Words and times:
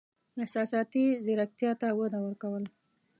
احساساتي 0.43 1.05
زیرکتیا 1.25 1.71
ته 1.81 1.87
وده 1.99 2.19
ورکول: 2.21 2.63